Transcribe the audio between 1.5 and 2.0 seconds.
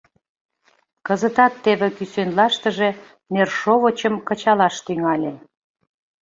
теве